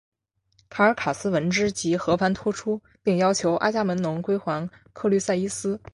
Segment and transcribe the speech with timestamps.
[0.67, 5.79] 卡尔卡斯闻之即和盘托出并要求阿伽门侬归还克律塞伊斯。